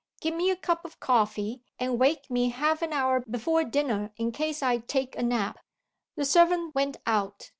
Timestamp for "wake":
1.99-2.31